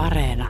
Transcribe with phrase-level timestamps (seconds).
[0.00, 0.48] Areena.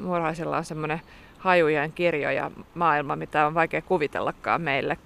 [0.00, 1.00] Muurahaisilla on semmoinen
[1.38, 4.96] hajujen kirjo ja maailma, mitä on vaikea kuvitellakaan meille.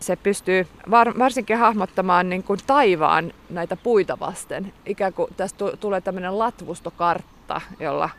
[0.00, 4.72] Se pystyy var- varsinkin hahmottamaan niin kuin taivaan näitä puita vasten.
[4.86, 8.10] Ikään kuin tästä tulee tämmöinen latvustokartta, jolla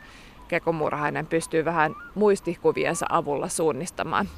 [0.48, 4.28] kekomurhainen pystyy vähän muistikuviensa avulla suunnistamaan.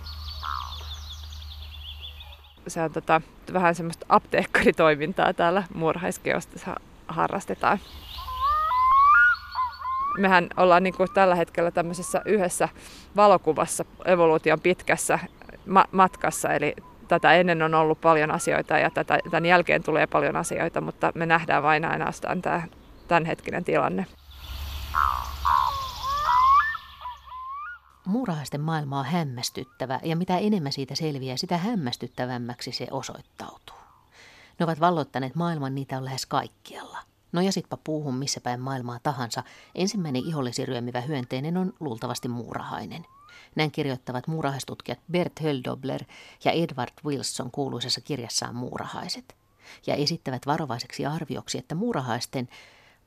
[2.68, 3.20] Se on tota,
[3.52, 7.78] vähän semmoista apteekkaritoimintaa täällä murhaiskeosta harrastetaan.
[10.18, 12.68] Mehän ollaan niin kuin tällä hetkellä tämmöisessä yhdessä
[13.16, 15.18] valokuvassa evoluution pitkässä
[15.66, 16.74] ma- matkassa, eli
[17.08, 21.26] tätä ennen on ollut paljon asioita ja tätä, tämän jälkeen tulee paljon asioita, mutta me
[21.26, 22.62] nähdään vain ainoastaan tämä
[23.08, 24.06] tämänhetkinen tilanne.
[28.06, 33.76] Muurahaisten maailma on hämmästyttävä ja mitä enemmän siitä selviää, sitä hämmästyttävämmäksi se osoittautuu.
[34.58, 36.98] Ne ovat valloittaneet maailman, niitä on lähes kaikkialla.
[37.32, 39.42] No ja sitpä puuhun missä päin maailmaa tahansa,
[39.74, 43.06] ensimmäinen ihollesi ryömivä hyönteinen on luultavasti muurahainen.
[43.54, 46.04] Näin kirjoittavat muurahaistutkijat Bert Höldobler
[46.44, 49.36] ja Edward Wilson kuuluisessa kirjassaan Muurahaiset.
[49.86, 52.48] Ja esittävät varovaiseksi arvioksi, että muurahaisten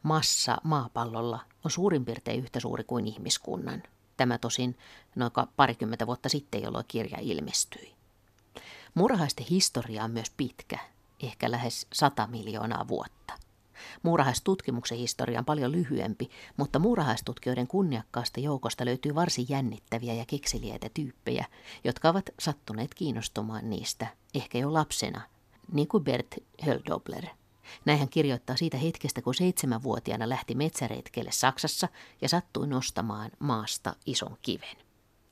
[0.03, 3.84] massa maapallolla on suurin piirtein yhtä suuri kuin ihmiskunnan.
[4.20, 4.78] Tämä tosin
[5.16, 7.95] noin parikymmentä vuotta sitten, jolloin kirja ilmestyi.
[8.94, 10.80] Muurahaisten historia on myös pitkä,
[11.23, 13.34] ehkä lähes 100 miljoonaa vuotta.
[14.03, 21.45] Muurahaistutkimuksen historia on paljon lyhyempi, mutta muurahaistutkijoiden kunniakkaasta joukosta löytyy varsin jännittäviä ja kekseliäitä tyyppejä,
[21.84, 25.22] jotka ovat sattuneet kiinnostumaan niistä, ehkä jo lapsena,
[25.72, 27.25] niin kuin Bert Höldobler.
[27.86, 31.88] Näin hän kirjoittaa siitä hetkestä, kun seitsemänvuotiaana lähti metsäretkelle Saksassa
[32.22, 34.78] ja sattui nostamaan maasta ison kiven.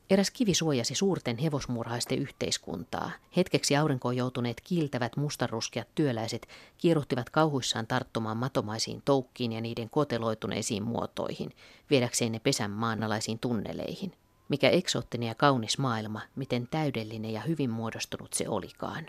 [0.10, 3.12] Eräs kivi suojasi suurten hevosmurhaisten yhteiskuntaa.
[3.38, 11.56] Hetkeksi aurinkoon joutuneet kiiltävät mustaruskeat työläiset kieruhtivat kauhuissaan tarttumaan matomaisiin toukkiin ja niiden koteloituneisiin muotoihin,
[11.90, 14.14] viedäkseen ne pesän maanalaisiin tunneleihin.
[14.50, 19.06] Mikä eksoottinen ja kaunis maailma, miten täydellinen ja hyvin muodostunut se olikaan.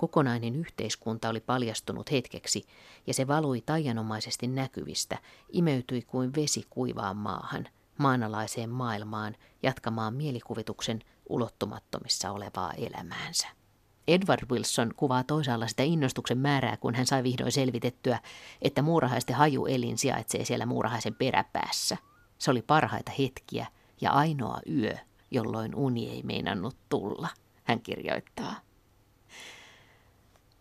[0.00, 2.62] Kokonainen yhteiskunta oli paljastunut hetkeksi,
[3.06, 5.18] ja se valui taianomaisesti näkyvistä,
[5.52, 7.68] imeytyi kuin vesi kuivaan maahan–
[8.00, 13.48] maanalaiseen maailmaan jatkamaan mielikuvituksen ulottumattomissa olevaa elämäänsä.
[14.08, 18.18] Edward Wilson kuvaa toisaalla sitä innostuksen määrää, kun hän sai vihdoin selvitettyä,
[18.62, 21.96] että muurahaisten hajuelin sijaitsee siellä muurahaisen peräpäässä.
[22.38, 23.66] Se oli parhaita hetkiä
[24.00, 24.94] ja ainoa yö,
[25.30, 27.28] jolloin uni ei meinannut tulla,
[27.64, 28.69] hän kirjoittaa.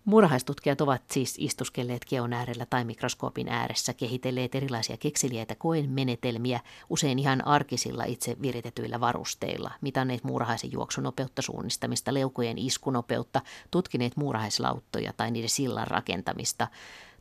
[0.06, 7.48] Murhaistutkijat ovat siis istuskelleet keon äärellä tai mikroskoopin ääressä, kehitelleet erilaisia kekseliäitä koemenetelmiä, usein ihan
[7.48, 15.88] arkisilla itse viritetyillä varusteilla, mitanneet muurahaisen juoksunopeutta, suunnistamista, leukojen iskunopeutta, tutkineet muurahaislauttoja tai niiden sillan
[15.88, 16.68] rakentamista,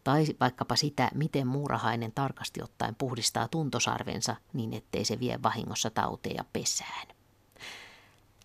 [0.05, 6.45] tai vaikkapa sitä, miten muurahainen tarkasti ottaen puhdistaa tuntosarvensa niin, ettei se vie vahingossa tauteja
[6.53, 7.18] pesään.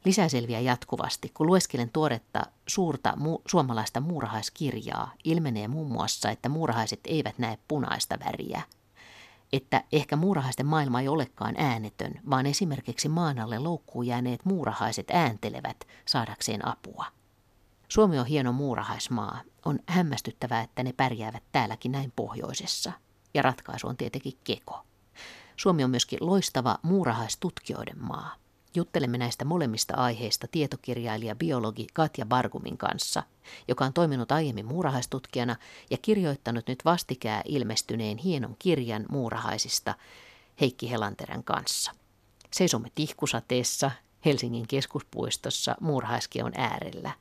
[0.05, 1.31] Lisää selviää jatkuvasti.
[1.33, 8.19] Kun lueskelen tuoretta suurta mu- suomalaista muurahaiskirjaa, ilmenee muun muassa, että muurahaiset eivät näe punaista
[8.25, 8.61] väriä.
[9.53, 15.87] Että ehkä muurahaisten maailma ei olekaan äänetön, vaan esimerkiksi maan alle loukkuun jääneet muurahaiset ääntelevät
[16.05, 17.05] saadakseen apua.
[17.89, 19.41] Suomi on hieno muurahaismaa.
[19.65, 22.91] On hämmästyttävää, että ne pärjäävät täälläkin näin pohjoisessa.
[23.33, 24.85] Ja ratkaisu on tietenkin keko.
[25.57, 28.42] Suomi on myöskin loistava muurahaistutkijoiden maa.
[28.75, 33.23] Juttelemme näistä molemmista aiheista tietokirjailija biologi Katja Bargumin kanssa,
[33.67, 35.55] joka on toiminut aiemmin muurahaistutkijana
[35.89, 39.95] ja kirjoittanut nyt vastikää ilmestyneen hienon kirjan muurahaisista
[40.61, 41.91] Heikki Helanterän kanssa.
[42.51, 43.91] Seisomme tihkusateessa
[44.25, 47.11] Helsingin keskuspuistossa muurahaiskeon äärellä.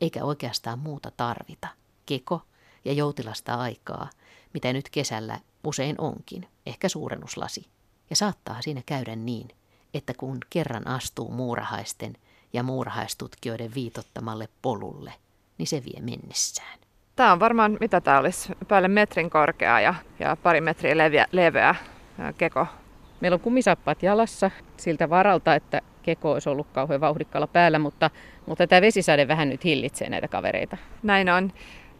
[0.00, 1.68] Eikä oikeastaan muuta tarvita.
[2.06, 2.42] Keko
[2.84, 4.10] ja joutilasta aikaa,
[4.54, 7.66] mitä nyt kesällä usein onkin, ehkä suurennuslasi.
[8.10, 9.48] Ja saattaa siinä käydä niin,
[9.96, 12.12] että kun kerran astuu muurahaisten
[12.52, 15.12] ja muurahaistutkijoiden viitottamalle polulle,
[15.58, 16.78] niin se vie mennessään.
[17.16, 21.74] Tämä on varmaan, mitä tämä olisi, päälle metrin korkea ja, ja pari metriä leveä, leveä
[22.38, 22.66] keko.
[23.20, 28.10] Meillä on kumisappaat jalassa siltä varalta, että keko olisi ollut kauhean vauhdikkaalla päällä, mutta,
[28.46, 30.76] mutta tämä vesisade vähän nyt hillitsee näitä kavereita.
[31.02, 31.52] Näin on.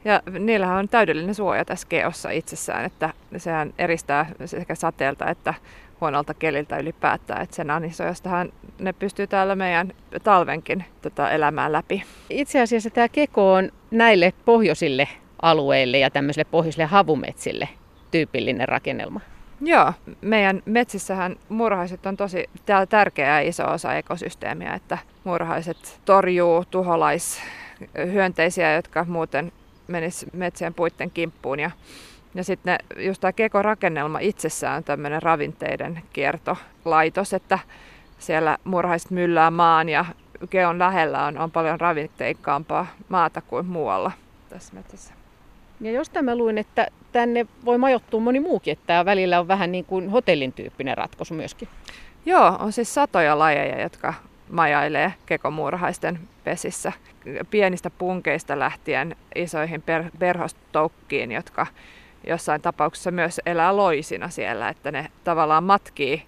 [0.04, 5.54] Ja niillähän on täydellinen suoja tässä keossa itsessään, että sehän eristää sekä sateelta että
[6.00, 7.42] huonolta keliltä ylipäätään.
[7.42, 12.02] Että sen anisojastahan ne pystyy täällä meidän talvenkin tota, elämään läpi.
[12.30, 15.08] Itse asiassa tämä keko on näille pohjoisille
[15.42, 17.68] alueille ja tämmöisille pohjoisille havumetsille
[18.10, 19.20] tyypillinen rakennelma.
[19.60, 22.44] Joo, meidän metsissähän muurahaiset on tosi
[22.88, 29.52] tärkeä ja iso osa ekosysteemiä, että muurahaiset torjuu tuholaishyönteisiä, jotka muuten
[29.86, 31.60] menis metsien puitten kimppuun.
[31.60, 31.70] Ja,
[32.36, 37.58] ja sitten just tämä kekorakennelma itsessään on tämmöinen ravinteiden kiertolaitos, että
[38.18, 40.04] siellä murhaiset myllää maan ja
[40.50, 44.12] keon lähellä on, on paljon ravinteikkaampaa maata kuin muualla
[44.48, 45.14] tässä metsässä.
[45.80, 49.72] Ja jostain mä luin, että tänne voi majoittua moni muukin, että tämä välillä on vähän
[49.72, 51.68] niin kuin hotellin tyyppinen ratkaisu myöskin.
[52.26, 54.14] Joo, on siis satoja lajeja, jotka
[54.50, 56.92] majailee kekomuurahaisten pesissä.
[57.50, 61.66] Pienistä punkeista lähtien isoihin per, perhostoukkiin, jotka
[62.26, 66.22] jossain tapauksessa myös elää loisina siellä, että ne tavallaan matkii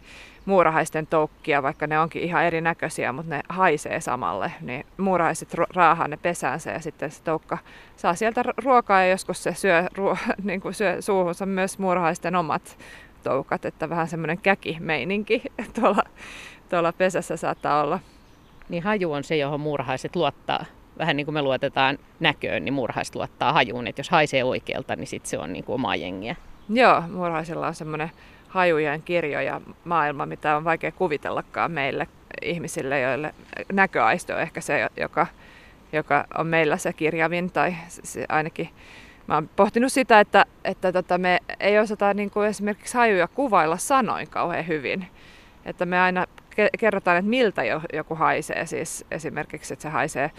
[0.48, 4.52] muurahaisten toukkia, vaikka ne onkin ihan erinäköisiä, mutta ne haisee samalle.
[4.60, 7.58] Niin muurahaiset raahaa ne pesäänsä ja sitten se toukka
[7.96, 12.78] saa sieltä ruokaa ja joskus se syö, ruo, niin kuin syö suuhunsa myös muurahaisten omat
[13.24, 15.42] toukat, että vähän semmoinen käki-meininki
[15.80, 16.02] tuolla,
[16.68, 18.00] tuolla pesässä saattaa olla.
[18.68, 20.64] Niin haju on se, johon muurahaiset luottaa.
[20.98, 23.86] Vähän niin kuin me luotetaan näköön, niin muurahaiset luottaa hajuun.
[23.86, 26.36] Että jos haisee oikealta, niin sitten se on niin kuin omaa jengiä.
[26.68, 28.10] Joo, muurahaisilla on semmoinen
[28.48, 32.06] hajujen kirjo ja maailma, mitä on vaikea kuvitellakaan meille
[32.42, 33.34] ihmisille, joille
[33.72, 35.26] näköaisto on ehkä se, joka,
[35.92, 38.68] joka on meillä se kirjavin tai se ainakin
[39.28, 43.76] Mä oon pohtinut sitä, että, että tota me ei osata niin kuin esimerkiksi hajuja kuvailla
[43.76, 45.06] sanoin kauhean hyvin.
[45.64, 46.26] Että me aina
[46.78, 47.62] kerrotaan, että miltä
[47.92, 48.66] joku haisee.
[48.66, 50.30] Siis esimerkiksi, että se haisee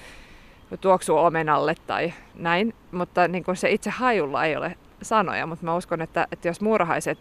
[0.78, 2.74] tuoksuu omenalle tai näin.
[2.92, 5.46] Mutta niin kuin se itse hajulla ei ole sanoja.
[5.46, 7.20] Mutta mä uskon, että, että jos muurahaiset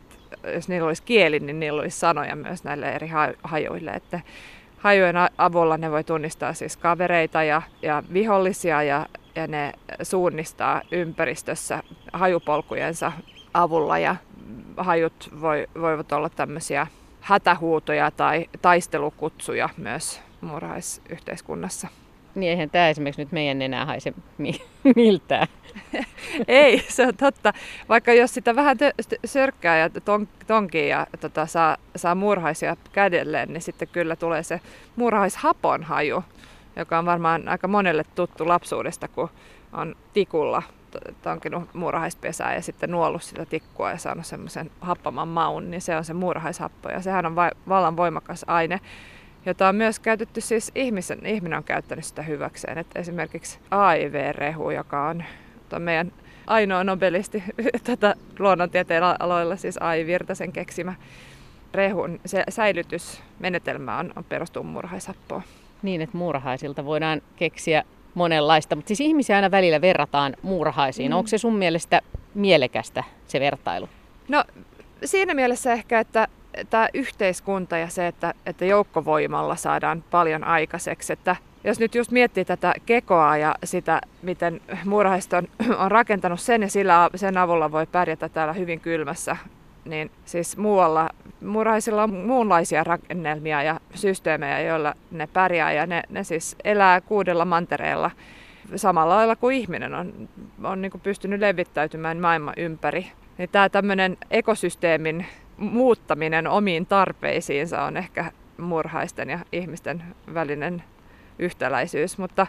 [0.55, 3.11] jos niillä olisi kieli, niin niillä olisi sanoja myös näille eri
[3.43, 3.91] hajuille.
[3.91, 4.21] Että
[4.79, 9.73] hajujen avulla ne voi tunnistaa siis kavereita ja, ja vihollisia ja, ja ne
[10.03, 13.13] suunnistaa ympäristössä hajupolkujensa
[13.55, 14.17] avulla ja
[14.77, 16.87] hajut voi, voivat olla tämmöisiä
[17.21, 21.89] hätähuutoja tai taistelukutsuja myös muurahaisyhteiskunnassa.
[22.35, 24.15] Niin eihän tämä esimerkiksi nyt meidän enää haise
[24.97, 25.47] miltään.
[26.49, 27.53] Ei, se on totta.
[27.89, 28.77] Vaikka jos sitä vähän
[29.25, 34.61] sörkkää ja ton, tonkii ja tota, saa, saa murhaisia kädelleen, niin sitten kyllä tulee se
[34.97, 36.25] murhaishapon haju,
[36.77, 39.31] joka on varmaan aika monelle tuttu lapsuudesta, kun
[39.73, 40.63] on tikulla
[41.23, 46.05] tonkinut muurahaispesää ja sitten nuollut sitä tikkua ja saanut semmoisen happaman maun, niin se on
[46.05, 46.91] se muurahaishappo.
[46.91, 48.81] Ja sehän on va- vallan voimakas aine
[49.49, 52.79] jota on myös käytetty siis ihmisen, ihminen on käyttänyt sitä hyväkseen.
[52.79, 55.25] Että esimerkiksi AIV-rehu, joka on
[55.79, 56.13] meidän
[56.47, 57.43] ainoa nobelisti
[57.85, 60.95] tätä luonnontieteen aloilla, siis Ai Virtasen keksimä
[61.75, 65.43] rehun se säilytysmenetelmä on, on perustuu muurahaisappoon.
[65.83, 67.83] Niin, että muurahaisilta voidaan keksiä
[68.15, 71.13] monenlaista, mutta siis ihmisiä aina välillä verrataan muurahaisiin.
[71.13, 71.17] Mm.
[71.17, 72.01] Onko se sun mielestä
[72.35, 73.89] mielekästä se vertailu?
[74.29, 74.45] No
[75.05, 76.29] siinä mielessä ehkä, että
[76.71, 81.13] tämä yhteiskunta ja se, että, että joukkovoimalla saadaan paljon aikaiseksi.
[81.13, 86.63] Että jos nyt just miettii tätä kekoa ja sitä, miten muurahaiset on, on rakentanut sen
[86.63, 89.37] ja sillä, sen avulla voi pärjätä täällä hyvin kylmässä,
[89.85, 91.09] niin siis muualla
[91.41, 97.45] muurahaisilla on muunlaisia rakennelmia ja systeemejä, joilla ne pärjää ja ne, ne siis elää kuudella
[97.45, 98.11] mantereella
[98.77, 100.29] samalla lailla kuin ihminen on,
[100.65, 103.07] on niin kuin pystynyt levittäytymään maailman ympäri.
[103.39, 105.27] Niin tämä tämmöinen ekosysteemin
[105.59, 110.03] muuttaminen omiin tarpeisiinsa on ehkä murhaisten ja ihmisten
[110.35, 110.83] välinen
[111.39, 112.47] yhtäläisyys, mutta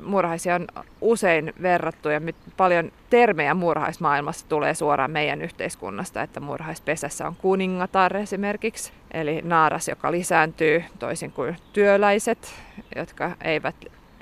[0.00, 0.66] murhaisia on
[1.00, 2.20] usein verrattu ja
[2.56, 10.12] paljon termejä murhaismaailmassa tulee suoraan meidän yhteiskunnasta, että murhaispesässä on kuningatar esimerkiksi, eli naaras, joka
[10.12, 12.54] lisääntyy toisin kuin työläiset,
[12.96, 13.76] jotka eivät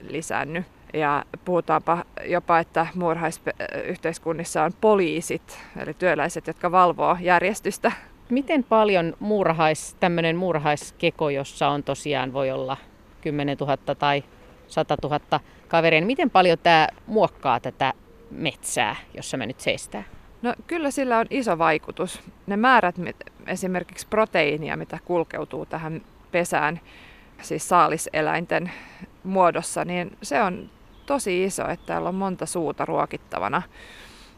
[0.09, 0.65] lisäänny.
[0.93, 7.93] Ja puhutaanpa jopa, että muurahaisyhteiskunnissa on poliisit, eli työläiset, jotka valvoo järjestystä.
[8.31, 12.77] Miten paljon muurahais, tämmöinen muurahaiskeko, jossa on tosiaan voi olla
[13.21, 14.25] 10 000 tai
[14.69, 17.93] 100 000 kaveria, niin miten paljon tämä muokkaa tätä
[18.31, 20.03] metsää, jossa me nyt seistää?
[20.43, 22.21] No kyllä sillä on iso vaikutus.
[22.47, 22.95] Ne määrät
[23.47, 26.81] esimerkiksi proteiinia, mitä kulkeutuu tähän pesään,
[27.43, 28.73] siis saaliseläinten
[29.25, 30.71] muodossa, niin se on
[31.07, 33.63] tosi iso, että täällä on monta suuta ruokittavana.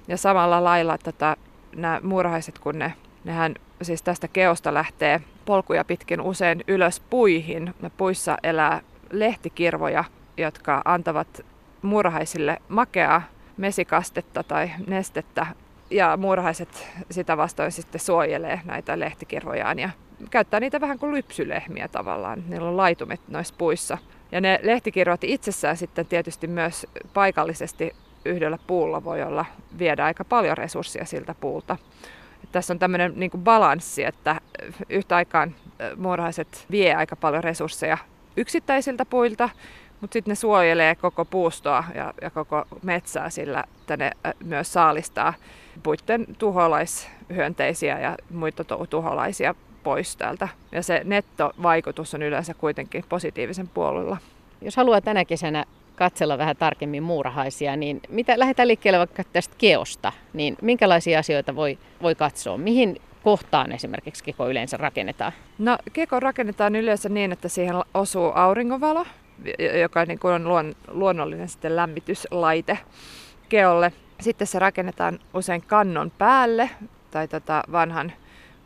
[0.08, 1.36] Ja samalla lailla tätä,
[1.76, 2.94] nämä muurahaiset, kun ne,
[3.24, 7.74] nehän siis tästä keosta lähtee polkuja pitkin usein ylös puihin.
[7.82, 8.80] Ne puissa elää
[9.10, 10.04] lehtikirvoja,
[10.36, 11.44] jotka antavat
[11.82, 13.22] muurahaisille makeaa
[13.56, 15.46] mesikastetta tai nestettä.
[15.90, 19.90] Ja muurahaiset sitä vastoin sitten suojelee näitä lehtikirvojaan ja
[20.30, 22.42] käyttää niitä vähän kuin lypsylehmiä tavallaan.
[22.48, 23.98] Niillä on laitumet noissa puissa.
[24.34, 29.44] Ja ne lehtikirjat itsessään sitten tietysti myös paikallisesti yhdellä puulla voi olla
[29.78, 31.76] viedä aika paljon resursseja siltä puulta.
[32.44, 34.40] Et tässä on tämmöinen niin balanssi, että
[34.88, 35.54] yhtä aikaan
[35.96, 37.98] muurahaiset vie aika paljon resursseja
[38.36, 39.48] yksittäisiltä puilta,
[40.00, 44.10] mutta sitten ne suojelee koko puustoa ja, ja koko metsää sillä, että ne
[44.44, 45.34] myös saalistaa
[45.82, 50.48] puitten tuholaishyönteisiä ja muita tuholaisia pois täältä.
[50.72, 54.16] Ja se nettovaikutus on yleensä kuitenkin positiivisen puolella.
[54.60, 55.64] Jos haluaa tänä kesänä
[55.96, 61.78] katsella vähän tarkemmin muurahaisia, niin mitä lähdetään liikkeelle vaikka tästä keosta, niin minkälaisia asioita voi,
[62.02, 62.58] voi katsoa?
[62.58, 65.32] Mihin kohtaan esimerkiksi keko yleensä rakennetaan?
[65.58, 69.06] No keko rakennetaan yleensä niin, että siihen osuu auringonvalo,
[69.80, 72.78] joka niin kuin on luon, luonnollinen sitten lämmityslaite
[73.48, 73.92] keolle.
[74.20, 76.70] Sitten se rakennetaan usein kannon päälle
[77.10, 78.12] tai tota vanhan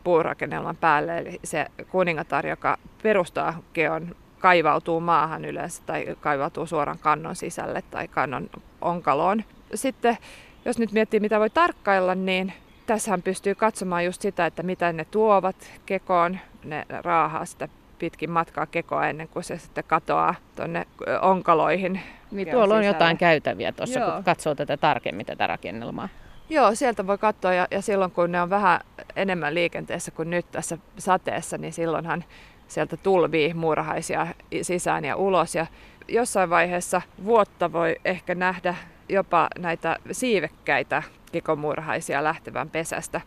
[0.09, 7.37] puurakennelman päälle, eli se kuningatar, joka perustaa keon, kaivautuu maahan yleensä tai kaivautuu suoraan kannon
[7.37, 8.51] sisälle tai kannon
[8.81, 9.45] onkaloon.
[9.75, 10.17] Sitten
[10.65, 12.53] jos nyt miettii, mitä voi tarkkailla, niin
[12.87, 16.39] tässähän pystyy katsomaan just sitä, että mitä ne tuovat kekoon.
[16.65, 20.87] Ne raahaa sitä pitkin matkaa kekoa ennen kuin se sitten katoaa tuonne
[21.21, 22.01] onkaloihin.
[22.31, 26.09] Niin tuolla on jotain käytäviä tuossa, kun katsoo tätä tarkemmin tätä rakennelmaa.
[26.51, 28.81] Joo, sieltä voi katsoa ja, ja silloin kun ne on vähän
[29.17, 32.25] enemmän liikenteessä kuin nyt tässä sateessa, niin silloinhan
[32.69, 34.27] sieltä tulvii muurahaisia
[34.63, 35.55] sisään ja ulos.
[35.55, 35.67] Ja
[36.09, 38.75] jossain vaiheessa vuotta voi ehkä nähdä
[39.09, 41.03] jopa näitä siivekkäitä
[41.33, 43.21] kekomuurahaisia lähtevän pesästä.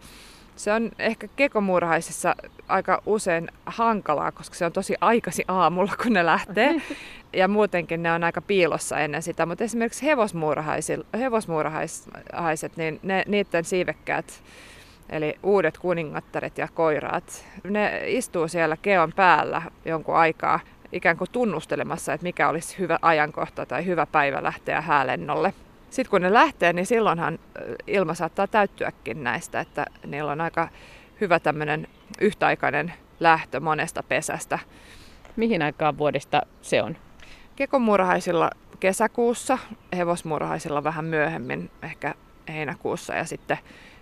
[0.62, 2.36] Se on ehkä kekomuurahaisissa
[2.68, 6.76] aika usein hankalaa, koska se on tosi aikasi aamulla, kun ne lähtee.
[7.34, 9.46] Ja muutenkin ne on aika piilossa ennen sitä.
[9.46, 10.06] Mutta esimerkiksi
[11.20, 14.44] hevosmuurahaiset, niin ne, niiden siivekkäät,
[15.10, 20.60] eli uudet kuningattaret ja koiraat, ne istuu siellä keon päällä jonkun aikaa
[20.92, 25.54] ikään kuin tunnustelemassa, että mikä olisi hyvä ajankohta tai hyvä päivä lähteä häälennolle.
[25.92, 27.40] Sitten kun ne lähtee, niin silloinhan
[27.88, 30.70] ilma saattaa täyttyäkin näistä, että niillä on aika
[31.22, 31.88] hyvä tämmöinen
[32.22, 34.60] yhtäaikainen lähtö monesta pesästä.
[35.36, 36.98] Mihin aikaan vuodesta se on?
[37.56, 39.58] Kekomurhaisilla kesäkuussa,
[39.98, 42.16] hevosmurhaisilla vähän myöhemmin, ehkä
[42.48, 43.58] heinäkuussa ja sitten,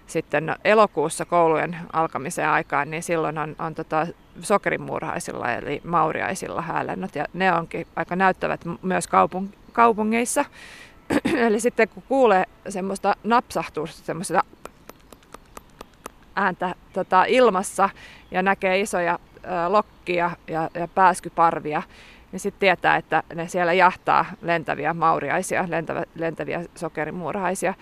[0.08, 4.08] sitten elokuussa koulujen alkamisen aikaan, niin silloin on, on tota
[4.42, 10.46] sokerimurhaisilla eli mauriaisilla häälennot ja ne onkin aika näyttävät myös kaupung- kaupungeissa.
[11.48, 14.44] Eli sitten kun kuulee semmoista napsahtusta, semmoista
[16.36, 17.90] ääntä tota, ilmassa
[18.32, 21.82] ja näkee isoja ä, lokkia ja, ja pääskyparvia,
[22.32, 27.74] niin sitten tietää, että ne siellä jahtaa lentäviä mauriaisia, lentäviä, lentäviä sokerimuurahaisia.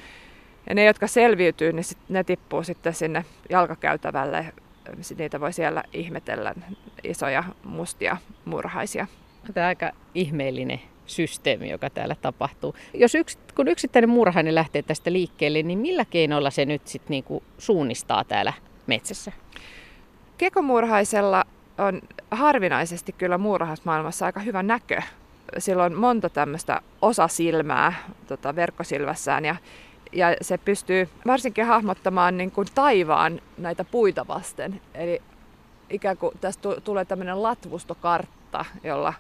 [0.70, 4.54] Ja ne, jotka selviytyy, niin sit, ne tippuu sitten sinne jalkakäytävälle.
[5.18, 6.54] Niitä voi siellä ihmetellä,
[7.04, 9.08] isoja mustia murhaisia.
[9.54, 12.76] Tämä on aika ihmeellinen systeemi, joka täällä tapahtuu.
[12.94, 17.44] Jos yks, kun yksittäinen murhainen lähtee tästä liikkeelle, niin millä keinoilla se nyt sitten niinku
[17.58, 18.54] suunnistaa täällä
[18.88, 19.32] metsässä?
[20.38, 21.46] Kekomurhaisella
[21.78, 25.02] on harvinaisesti kyllä muurahasmaailmassa aika hyvä näkö.
[25.58, 27.94] Sillä on monta tämmöistä osasilmää
[28.28, 29.56] tota, verkkosilmässään ja,
[30.12, 34.82] ja se pystyy varsinkin hahmottamaan niin kuin taivaan näitä puita vasten.
[34.94, 35.22] Eli
[35.90, 39.14] ikään kuin tästä tulee tämmöinen latvustokartta, jolla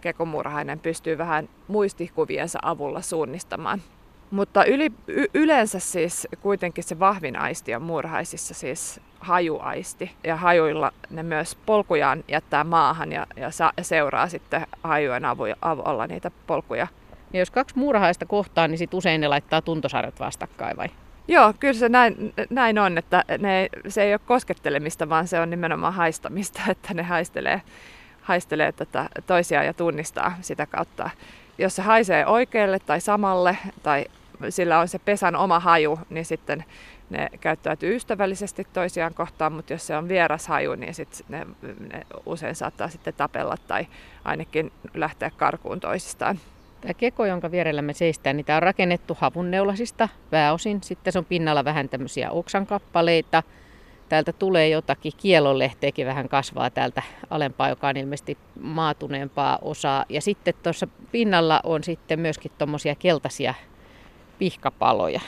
[0.00, 3.82] kekomurhainen pystyy vähän muistikuviensa avulla suunnistamaan.
[4.30, 10.10] Mutta yli, y, yleensä siis kuitenkin se vahvin aisti on murhaisissa siis hajuaisti.
[10.24, 15.24] Ja hajuilla ne myös polkujaan jättää maahan ja, ja sa, seuraa sitten hajujen
[15.62, 16.86] avulla niitä polkuja.
[17.32, 20.88] Ja jos kaksi muurahaista kohtaa, niin sit usein ne laittaa tuntosarjat vastakkain vai?
[21.28, 25.50] Joo, kyllä se näin, näin on, että ne, se ei ole koskettelemista, vaan se on
[25.50, 27.62] nimenomaan haistamista, että ne haistelee
[28.28, 31.10] haistelee tätä toisiaan ja tunnistaa sitä kautta.
[31.58, 34.04] Jos se haisee oikealle tai samalle tai
[34.48, 36.64] sillä on se pesän oma haju, niin sitten
[37.10, 41.46] ne käyttäytyy ystävällisesti toisiaan kohtaan, mutta jos se on vieras haju, niin sit ne,
[41.92, 43.86] ne usein saattaa sitten tapella tai
[44.24, 46.38] ainakin lähteä karkuun toisistaan.
[46.80, 50.82] Tämä keko, jonka vierellä me seistään, niin tämä on rakennettu havunneulasista pääosin.
[50.82, 53.42] Sitten se on pinnalla vähän tämmöisiä oksankappaleita,
[54.08, 60.04] täältä tulee jotakin, kielonlehteekin vähän kasvaa täältä alempaa, joka on ilmeisesti maatuneempaa osaa.
[60.08, 63.54] Ja sitten tuossa pinnalla on sitten myöskin tuommoisia keltaisia
[64.38, 65.20] pihkapaloja.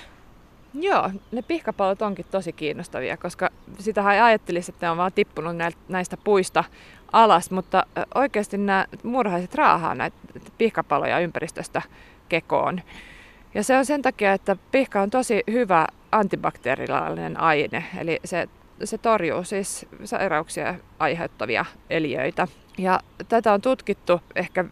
[0.75, 5.56] Joo, ne pihkapalot onkin tosi kiinnostavia, koska sitähän ajattelisi, että ne on vaan tippunut
[5.88, 6.64] näistä puista
[7.12, 10.16] alas, mutta oikeasti nämä murhaiset raahaa näitä
[10.58, 11.82] pihkapaloja ympäristöstä
[12.28, 12.80] kekoon.
[13.54, 18.49] Ja se on sen takia, että pihka on tosi hyvä antibakteriaalinen aine, eli se
[18.84, 22.49] se torjuu siis sairauksia aiheuttavia eliöitä.
[22.78, 24.64] Ja tätä on tutkittu ehkä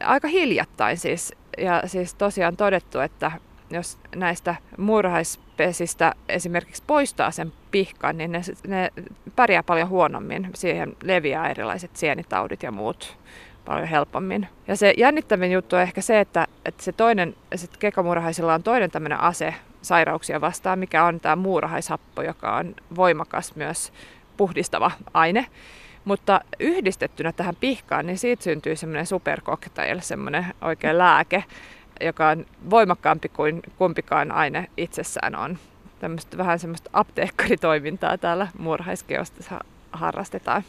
[0.00, 1.34] aika hiljattain siis.
[1.58, 3.32] Ja siis tosiaan todettu, että
[3.70, 8.92] jos näistä murhaispesistä esimerkiksi poistaa sen pihkan, niin ne, ne
[9.36, 10.50] pärjää paljon huonommin.
[10.54, 13.18] Siihen leviää erilaiset sienitaudit ja muut,
[13.64, 14.48] paljon helpommin.
[14.68, 18.90] Ja se jännittävin juttu on ehkä se, että, että se toinen, sit kekamurhaisilla on toinen
[18.90, 19.54] tämmöinen ase
[19.86, 23.92] sairauksia vastaan, mikä on tämä muurahaishappo, joka on voimakas myös
[24.36, 25.46] puhdistava aine.
[26.04, 31.44] Mutta yhdistettynä tähän pihkaan, niin siitä syntyy semmoinen supercocktail, semmoinen oikea lääke,
[32.00, 35.58] joka on voimakkaampi kuin kumpikaan aine itsessään on.
[35.98, 40.64] Tämmöistä vähän semmoista apteekkaritoimintaa täällä muurahaiskeosta harrastetaan.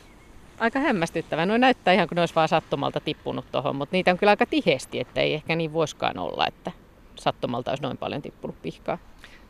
[0.59, 1.45] Aika hämmästyttävää.
[1.45, 4.45] No näyttää ihan kuin ne olisi vaan sattumalta tippunut tuohon, mutta niitä on kyllä aika
[4.45, 6.71] tiheesti, että ei ehkä niin voiskaan olla, että
[7.19, 8.97] sattumalta olisi noin paljon tippunut pihkaa.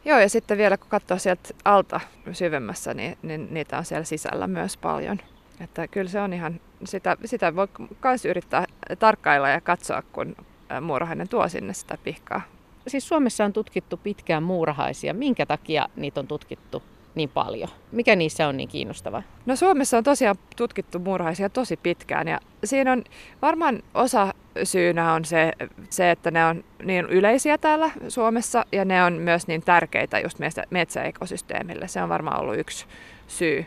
[0.06, 2.00] Joo, ja sitten vielä kun katsoo sieltä alta
[2.32, 5.20] syvemmässä, niin, niin niitä on siellä sisällä myös paljon.
[5.60, 7.68] Että kyllä se on ihan, sitä, sitä voi
[8.04, 8.66] myös yrittää
[9.00, 10.36] tarkkailla ja katsoa, kun
[10.82, 12.42] muurahainen tuo sinne sitä pihkaa.
[12.88, 15.14] Siis Suomessa on tutkittu pitkään muurahaisia.
[15.14, 16.84] Minkä takia niitä on tutkittu
[17.18, 17.70] niin paljon?
[17.92, 19.24] Mikä niissä on niin kiinnostavaa?
[19.46, 23.04] No Suomessa on tosiaan tutkittu muurahaisia tosi pitkään ja siinä on
[23.42, 24.34] varmaan osa
[24.64, 25.54] syynä on se,
[25.90, 30.38] se, että ne on niin yleisiä täällä Suomessa ja ne on myös niin tärkeitä just
[30.70, 31.88] metsäekosysteemille.
[31.88, 32.86] Se on varmaan ollut yksi
[33.28, 33.66] syy.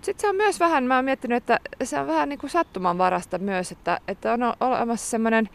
[0.00, 3.38] Sitten se on myös vähän, mä oon miettinyt, että se on vähän niin kuin sattumanvarasta
[3.38, 5.48] myös, että, että on olemassa semmoinen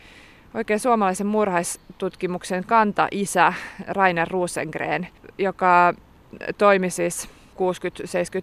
[0.53, 3.53] oikein suomalaisen murhaistutkimuksen kanta-isä
[3.87, 5.07] Rainer Rosengren,
[5.37, 5.93] joka
[6.57, 7.29] toimi siis 60-,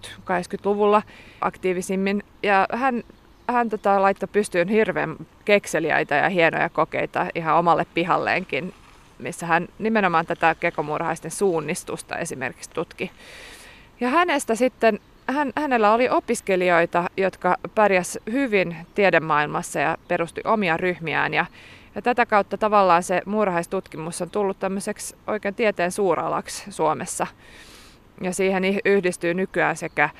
[0.06, 1.02] 70-, 80-luvulla
[1.40, 2.22] aktiivisimmin.
[2.42, 3.02] Ja hän,
[3.48, 8.74] hän tota, laittoi pystyyn hirveän kekseliäitä ja hienoja kokeita ihan omalle pihalleenkin,
[9.18, 13.10] missä hän nimenomaan tätä kekomurhaisten suunnistusta esimerkiksi tutki.
[14.00, 21.34] Ja hänestä sitten hän, hänellä oli opiskelijoita, jotka pärjäs hyvin tiedemaailmassa ja perusti omia ryhmiään.
[21.34, 21.46] Ja,
[21.94, 27.26] ja tätä kautta tavallaan se muurahaistutkimus on tullut tämmöiseksi oikein tieteen suuralaksi Suomessa.
[28.22, 30.10] Ja siihen yhdistyy nykyään sekä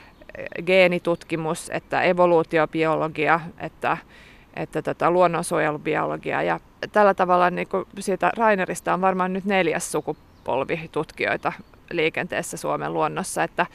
[0.67, 3.97] geenitutkimus, että evoluutiobiologia, että,
[4.57, 6.43] että tota luonnonsuojelubiologia.
[6.43, 6.61] Ja
[6.93, 11.53] tällä tavalla niin kuin siitä Rainerista on varmaan nyt neljäs sukupolvi tutkijoita
[11.91, 13.43] liikenteessä Suomen luonnossa.
[13.43, 13.67] Että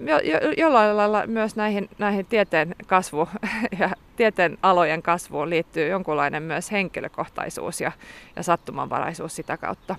[0.00, 3.28] jo, jo, jollain lailla myös näihin, näihin tieteen kasvu
[3.80, 7.92] ja tieteen alojen kasvuun liittyy jonkunlainen myös henkilökohtaisuus ja,
[8.36, 9.96] ja sattumanvaraisuus sitä kautta.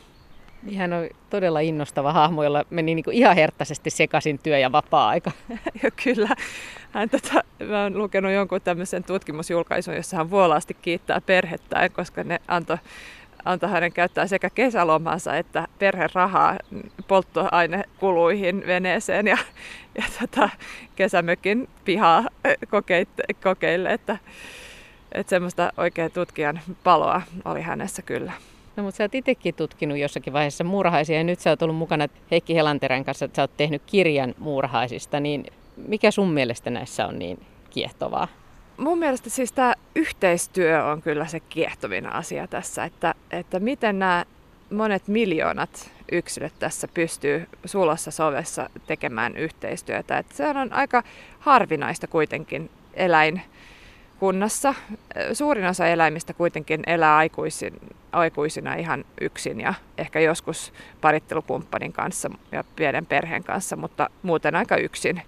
[0.78, 5.32] Hän on todella innostava hahmo, jolla meni niin kuin ihan herttaisesti sekaisin työ- ja vapaa-aika.
[5.84, 6.30] jo, kyllä.
[6.92, 12.42] Hän, tota, mä olen lukenut jonkun tämmöisen tutkimusjulkaisun, jossa hän vuolaasti kiittää perhettään, koska ne
[12.48, 12.78] antoi
[13.46, 16.58] antoi hänen käyttää sekä kesälomansa että perherahaa
[17.08, 19.38] polttoainekuluihin veneeseen ja,
[19.98, 20.50] ja tota,
[20.96, 22.24] kesämökin pihaa
[23.42, 24.18] kokeille, että,
[25.12, 28.32] että semmoista oikein tutkijan paloa oli hänessä kyllä.
[28.76, 32.08] No mutta sä oot itsekin tutkinut jossakin vaiheessa muurahaisia ja nyt sä oot ollut mukana
[32.32, 35.46] Heikki Helanterän kanssa, että sä oot tehnyt kirjan muurahaisista, niin
[35.88, 38.28] mikä sun mielestä näissä on niin kiehtovaa?
[38.78, 44.26] mun mielestä siis tämä yhteistyö on kyllä se kiehtovin asia tässä, että, että miten nämä
[44.70, 50.18] monet miljoonat yksilöt tässä pystyy sulassa sovessa tekemään yhteistyötä.
[50.18, 51.04] Että se on aika
[51.40, 52.70] harvinaista kuitenkin
[54.14, 54.74] eläinkunnassa.
[55.34, 57.74] Suurin osa eläimistä kuitenkin elää aikuisin,
[58.12, 64.78] aikuisina ihan yksin ja ehkä joskus parittelukumppanin kanssa ja pienen perheen kanssa, mutta muuten aika
[64.78, 65.22] yksin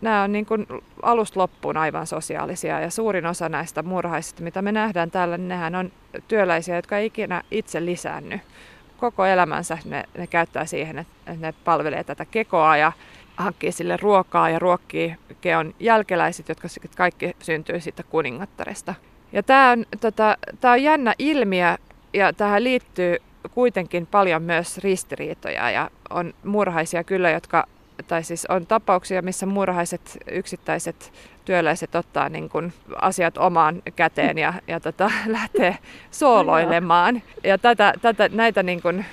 [0.00, 0.66] nämä on niin kuin
[1.02, 5.74] alusta loppuun aivan sosiaalisia ja suurin osa näistä murhaisista, mitä me nähdään täällä, niin nehän
[5.74, 5.92] on
[6.28, 8.40] työläisiä, jotka ei ikinä itse lisäänny.
[8.96, 12.92] Koko elämänsä ne, ne käyttää siihen, että ne palvelee tätä kekoa ja
[13.36, 18.94] hankkii sille ruokaa ja ruokkii keon jälkeläiset, jotka kaikki syntyy siitä kuningattaresta.
[19.32, 20.36] Ja tämä on, tota,
[20.72, 21.76] on jännä ilmiö
[22.12, 23.16] ja tähän liittyy
[23.50, 27.66] kuitenkin paljon myös ristiriitoja ja on murhaisia kyllä, jotka
[28.08, 31.12] tai siis on tapauksia, missä murhaiset yksittäiset
[31.46, 35.78] työläiset ottaa niin kuin asiat omaan käteen ja, ja tota, lähtee
[36.10, 37.22] sooloilemaan.
[37.44, 39.04] Ja tätä, tätä, näitä niin kuin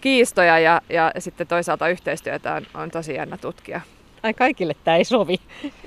[0.00, 3.80] kiistoja ja, ja sitten toisaalta yhteistyötä on, on tosi jännä tutkia.
[4.22, 5.36] Ai kaikille tämä ei sovi.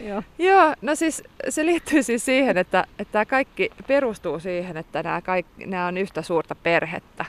[0.01, 0.23] Joo.
[0.39, 5.21] Joo, no siis se liittyy siis siihen, että, että tämä kaikki perustuu siihen, että nämä,
[5.21, 7.25] kaikki, nämä on yhtä suurta perhettä.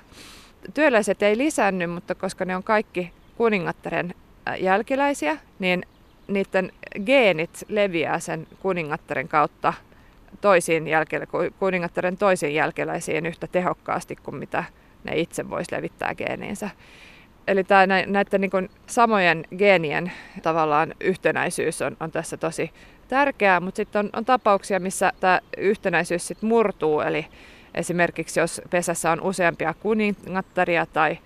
[0.75, 4.15] Työläiset ei lisänny, mutta koska ne on kaikki kuningattaren
[4.59, 5.83] jälkeläisiä, niin
[6.29, 6.73] niiden
[7.07, 9.72] geenit leviää sen kuningattaren kautta
[10.40, 14.64] toisiin jälke- kuningattaren toisiin jälkeläisiin yhtä tehokkaasti kuin mitä
[15.05, 16.70] ne itse voisi levittää geeniinsä.
[17.48, 22.70] Eli tämä näiden niin samojen geenien tavallaan yhtenäisyys on, on tässä tosi
[23.09, 27.26] tärkeää, mutta sitten on, on tapauksia, missä tämä yhtenäisyys sit murtuu, eli
[27.74, 31.18] esimerkiksi jos pesässä on useampia kuningattaria tai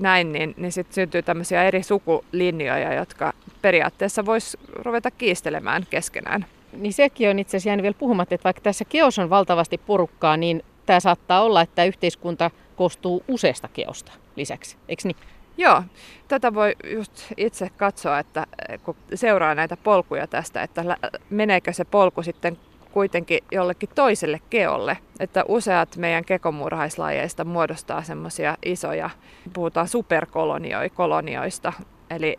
[0.00, 6.46] näin, niin, niin sitten syntyy tämmöisiä eri sukulinjoja, jotka periaatteessa vois ruveta kiistelemään keskenään.
[6.72, 10.36] niin sekin on itse asiassa jäänyt vielä puhumatta, että vaikka tässä keos on valtavasti porukkaa,
[10.36, 15.16] niin tämä saattaa olla, että yhteiskunta koostuu useasta keosta lisäksi, eikö niin?
[15.56, 15.82] Joo,
[16.28, 18.46] tätä voi just itse katsoa, että
[18.82, 20.96] kun seuraa näitä polkuja tästä, että
[21.30, 22.58] meneekö se polku sitten
[22.92, 24.98] kuitenkin jollekin toiselle keolle.
[25.20, 29.10] Että useat meidän kekomurhaislajeista muodostaa semmoisia isoja,
[29.52, 31.72] puhutaan superkolonioista,
[32.10, 32.38] eli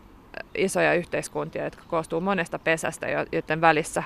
[0.54, 4.02] isoja yhteiskuntia, jotka koostuu monesta pesästä, joiden välissä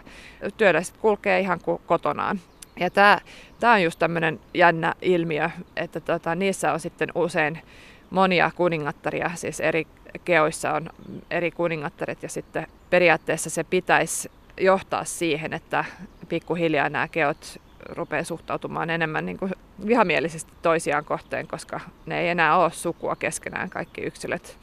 [0.56, 2.40] työläiset kulkee ihan kuin kotonaan.
[2.80, 3.18] Ja tämä,
[3.60, 7.58] tämä on just tämmöinen jännä ilmiö, että tota, niissä on sitten usein
[8.10, 9.86] monia kuningattaria, siis eri
[10.24, 10.90] keoissa on
[11.30, 14.30] eri kuningattaret ja sitten periaatteessa se pitäisi
[14.60, 15.84] johtaa siihen, että
[16.28, 19.52] pikkuhiljaa nämä keot rupeaa suhtautumaan enemmän niin kuin
[19.86, 24.58] vihamielisesti toisiaan kohteen, koska ne ei enää ole sukua keskenään kaikki yksilöt.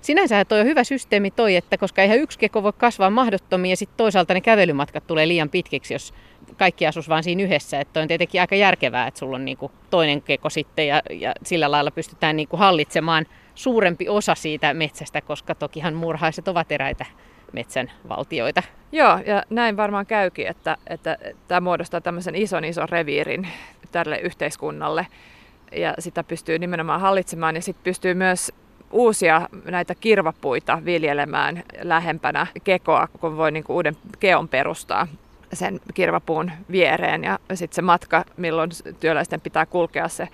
[0.00, 3.76] Sinänsä toi on hyvä systeemi toi, että koska eihän yksi keko voi kasvaa mahdottomia ja
[3.76, 6.14] sitten toisaalta ne kävelymatkat tulee liian pitkiksi, jos
[6.56, 7.80] kaikki asus vaan siinä yhdessä.
[7.80, 11.70] Että on tietenkin aika järkevää, että sulla on niinku toinen keko sitten ja, ja sillä
[11.70, 17.06] lailla pystytään niinku hallitsemaan suurempi osa siitä metsästä, koska tokihan murhaiset ovat eräitä
[17.52, 18.62] metsän valtioita.
[18.92, 23.48] Joo, ja näin varmaan käykin, että, että tämä muodostaa tämmöisen ison ison reviirin
[23.92, 25.06] tälle yhteiskunnalle.
[25.72, 28.52] Ja sitä pystyy nimenomaan hallitsemaan ja sitten pystyy myös
[28.90, 35.08] uusia näitä kirvapuita viljelemään lähempänä kekoa, kun voi niin kuin uuden keon perustaa
[35.52, 37.24] sen kirvapuun viereen.
[37.24, 38.70] Ja sitten se matka, milloin
[39.00, 40.28] työläisten pitää kulkea se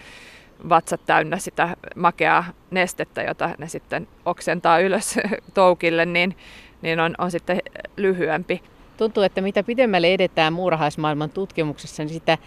[0.68, 5.18] vatsat täynnä sitä makeaa nestettä, jota ne sitten oksentaa ylös
[5.54, 6.36] toukille, niin,
[6.84, 7.62] niin on, on sitten
[7.96, 8.62] lyhyempi.
[8.96, 12.38] Tuntuu, että mitä pidemmälle edetään muurahaismaailman tutkimuksessa, niin sitä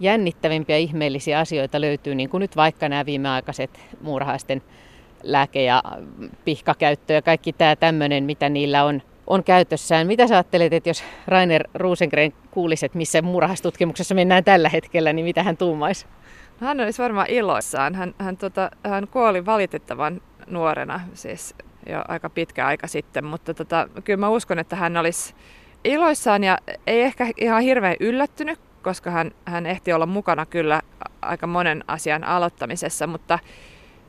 [0.00, 4.62] jännittävimpiä ihmeellisiä asioita löytyy, niin kuin nyt vaikka nämä viimeaikaiset muurahaisten
[5.22, 5.82] lääke- ja
[6.44, 10.06] pihkakäyttö ja kaikki tämä tämmöinen, mitä niillä on, on käytössään.
[10.06, 15.24] Mitä sä ajattelet, että jos Rainer Rosengren kuulisi, että missä murhastutkimuksessa mennään tällä hetkellä, niin
[15.24, 16.06] mitä hän tuumaisi?
[16.60, 17.94] No, hän olisi varmaan iloissaan.
[17.94, 21.54] Hän, hän, tota, hän kuoli valitettavan nuorena, siis
[21.86, 25.34] jo aika pitkä aika sitten, mutta tota, kyllä mä uskon, että hän olisi
[25.84, 30.82] iloissaan ja ei ehkä ihan hirveän yllättynyt, koska hän, hän ehti olla mukana kyllä
[31.22, 33.38] aika monen asian aloittamisessa, mutta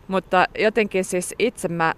[0.08, 1.94] mutta jotenkin siis itse mä,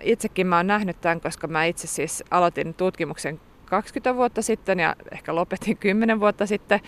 [0.00, 4.96] itsekin mä oon nähnyt tämän, koska mä itse siis aloitin tutkimuksen 20 vuotta sitten ja
[5.12, 6.80] ehkä lopetin 10 vuotta sitten.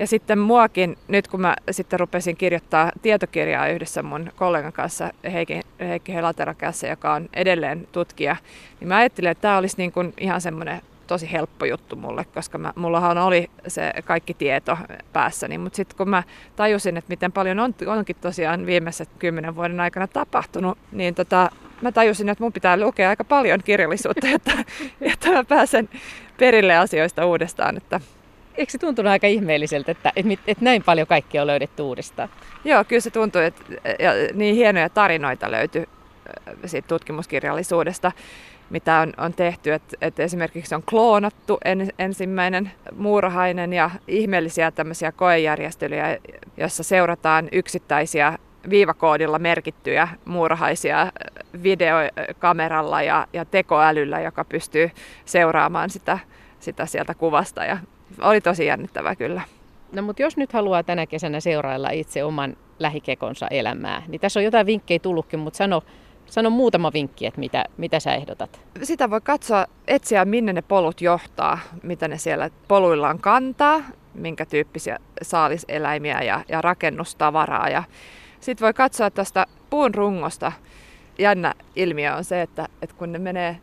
[0.00, 5.60] Ja sitten muakin, nyt kun mä sitten rupesin kirjoittaa tietokirjaa yhdessä mun kollegan kanssa, Heikki,
[5.80, 6.54] Heikki Helatera
[6.90, 8.36] joka on edelleen tutkija,
[8.80, 12.58] niin mä ajattelin, että tämä olisi niin kuin ihan semmoinen tosi helppo juttu mulle, koska
[12.58, 14.78] mä, mullahan oli se kaikki tieto
[15.12, 15.58] päässäni.
[15.58, 16.22] Mutta sitten kun mä
[16.56, 21.92] tajusin, että miten paljon on, onkin tosiaan viimeiset kymmenen vuoden aikana tapahtunut, niin tota, mä
[21.92, 24.52] tajusin, että mun pitää lukea aika paljon kirjallisuutta, että,
[25.00, 25.88] että mä pääsen
[26.38, 27.76] perille asioista uudestaan.
[27.76, 28.00] Että
[28.54, 32.28] Eikö se tuntunut aika ihmeelliseltä, että, että, että näin paljon kaikkea on löydetty uudestaan?
[32.64, 33.62] Joo, kyllä se tuntui, että
[33.98, 35.88] ja niin hienoja tarinoita löytyi
[36.66, 38.12] siitä tutkimuskirjallisuudesta
[38.70, 39.72] mitä on, on tehty.
[39.72, 46.18] Et, et esimerkiksi on kloonattu en, ensimmäinen muurahainen ja ihmeellisiä tämmöisiä koejärjestelyjä,
[46.56, 48.38] jossa seurataan yksittäisiä
[48.70, 51.12] viivakoodilla merkittyjä muurahaisia
[51.62, 54.90] videokameralla ja, ja tekoälyllä, joka pystyy
[55.24, 56.18] seuraamaan sitä,
[56.60, 57.64] sitä sieltä kuvasta.
[57.64, 57.78] Ja
[58.20, 59.42] oli tosi jännittävää kyllä.
[59.92, 64.44] No mutta jos nyt haluaa tänä kesänä seurailla itse oman lähikekonsa elämää, niin tässä on
[64.44, 65.82] jotain vinkkejä tullutkin, mutta sano
[66.30, 68.60] Sano muutama vinkki, että mitä, mitä sä ehdotat.
[68.82, 73.82] Sitä voi katsoa, etsiä minne ne polut johtaa, mitä ne siellä poluillaan kantaa,
[74.14, 77.68] minkä tyyppisiä saaliseläimiä ja, ja rakennustavaraa.
[77.68, 77.82] Ja
[78.40, 80.52] sitten voi katsoa tuosta puun rungosta.
[81.18, 83.56] Jännä ilmiö on se, että, että kun ne menee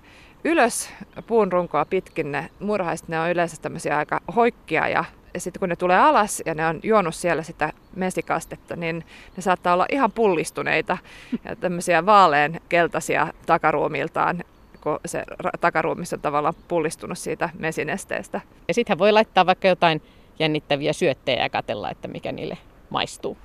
[0.48, 0.90] ylös
[1.28, 5.70] puun runkoa pitkin, ne murhaiset, ne on yleensä tämmöisiä aika hoikkia ja ja sitten kun
[5.70, 9.06] ne tulee alas ja ne on juonut siellä sitä mesikastetta, niin
[9.38, 10.98] ne saattaa olla ihan pullistuneita
[11.46, 14.44] ja tämmöisiä vaalean keltaisia takaruumiltaan
[14.82, 15.24] kun se
[15.62, 18.42] takaruumissa on tavallaan pullistunut siitä mesinesteestä.
[18.68, 20.02] Ja sittenhän voi laittaa vaikka jotain
[20.40, 22.58] jännittäviä syöttejä ja katella, että mikä niille
[22.90, 23.38] maistuu.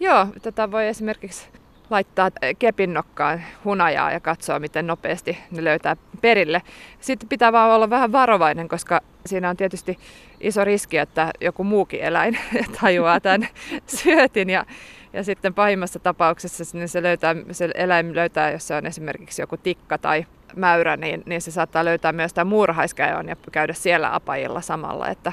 [0.00, 1.48] Joo, tätä voi esimerkiksi
[1.90, 6.62] laittaa kepin nokkaan hunajaa ja katsoa, miten nopeasti ne löytää perille.
[7.00, 9.98] Sitten pitää vaan olla vähän varovainen, koska siinä on tietysti
[10.40, 12.38] iso riski, että joku muukin eläin
[12.80, 13.48] tajuaa tämän
[13.86, 14.66] syötin ja,
[15.12, 19.56] ja sitten pahimmassa tapauksessa niin se, löytää, se eläin löytää, jos se on esimerkiksi joku
[19.56, 24.60] tikka tai mäyrä, niin, niin se saattaa löytää myös tämän muurahaiskäön ja käydä siellä apajilla
[24.60, 25.32] samalla, että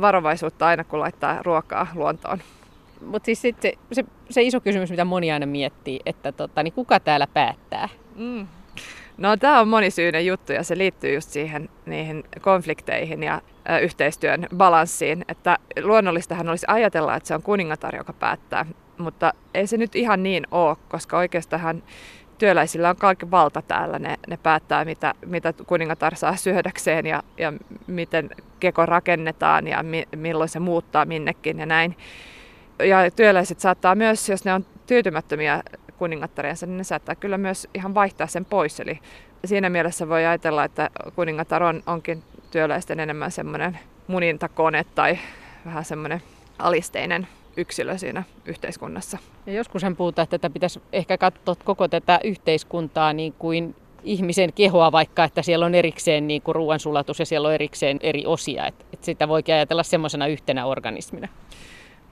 [0.00, 2.38] varovaisuutta aina kun laittaa ruokaa luontoon.
[3.06, 3.56] Mutta siis sit
[3.92, 7.88] se, se, iso kysymys, mitä moni aina miettii, että tota, niin kuka täällä päättää?
[8.16, 8.46] Mm.
[9.16, 13.40] No tämä on monisyinen juttu ja se liittyy just siihen niihin konflikteihin ja
[13.82, 15.24] yhteistyön balanssiin.
[15.28, 18.66] Että luonnollistahan olisi ajatella, että se on kuningatar, joka päättää,
[18.98, 21.82] mutta ei se nyt ihan niin ole, koska oikeastaan
[22.38, 23.98] työläisillä on kaikki valta täällä.
[23.98, 27.52] Ne, ne päättää, mitä, mitä kuningatar saa syödäkseen ja, ja
[27.86, 31.96] miten keko rakennetaan ja mi, milloin se muuttaa minnekin ja näin.
[32.88, 35.62] Ja työläiset saattaa myös, jos ne on tyytymättömiä
[35.98, 38.80] kuningattariansa, niin ne saattaa kyllä myös ihan vaihtaa sen pois.
[38.80, 38.98] Eli
[39.44, 45.18] siinä mielessä voi ajatella, että kuningatar on, onkin työläisten enemmän semmoinen munintakone tai
[45.64, 46.22] vähän semmoinen
[46.58, 49.18] alisteinen yksilö siinä yhteiskunnassa.
[49.46, 54.92] Ja joskushan puhutaan, että tätä pitäisi ehkä katsoa koko tätä yhteiskuntaa niin kuin ihmisen kehoa,
[54.92, 58.66] vaikka että siellä on erikseen niin kuin ruoansulatus ja siellä on erikseen eri osia.
[58.66, 61.28] Että, että sitä voikin ajatella semmoisena yhtenä organismina.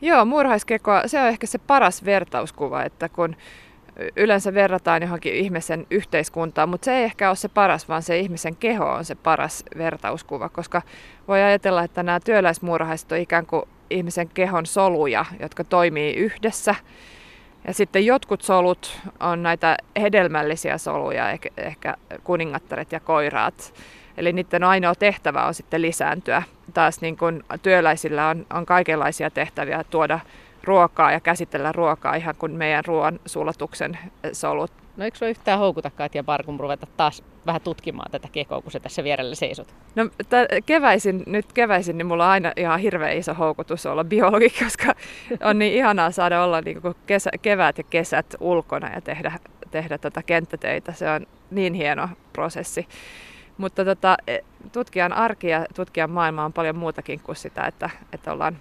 [0.03, 3.37] Joo, muurahaiskekoa, se on ehkä se paras vertauskuva, että kun
[4.17, 8.57] yleensä verrataan johonkin ihmisen yhteiskuntaan, mutta se ei ehkä ole se paras, vaan se ihmisen
[8.57, 10.83] keho on se paras vertauskuva, koska
[11.29, 16.75] voi ajatella, että nämä työläismuurahaiset on ikään kuin ihmisen kehon soluja, jotka toimii yhdessä.
[17.67, 23.75] Ja sitten jotkut solut on näitä hedelmällisiä soluja, ehkä kuningattaret ja koiraat.
[24.21, 26.43] Eli niiden ainoa tehtävä on sitten lisääntyä.
[26.75, 30.21] Taas niin kuin työläisillä on, on kaikenlaisia tehtäviä tuoda
[30.65, 33.99] ruokaa ja käsitellä ruokaa ihan kuin meidän ruoan sulatuksen
[34.33, 34.73] solut.
[34.97, 38.81] No eikö ole yhtään houkutakaan ja Parkum ruveta taas vähän tutkimaan tätä kekoa, kun se
[38.81, 39.75] tässä vierellä seisot?
[39.95, 44.51] No t- keväisin, nyt keväisin, niin mulla on aina ihan hirveän iso houkutus olla biologi,
[44.65, 44.95] koska
[45.41, 49.33] on niin ihanaa saada olla niin kuin kesä, kevät ja kesät ulkona ja tehdä,
[49.71, 50.93] tehdä tätä kenttätöitä.
[50.93, 52.89] Se on niin hieno prosessi.
[53.61, 54.39] Mutta tota, e,
[54.73, 58.59] tutkijan arki ja tutkijan maailma on paljon muutakin kuin sitä, että, että ollaan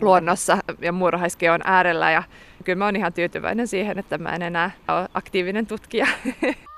[0.00, 2.10] luonnossa ja muurahaiskeon äärellä.
[2.10, 2.22] Ja
[2.64, 6.06] kyllä mä oon ihan tyytyväinen siihen, että mä en enää ole aktiivinen tutkija.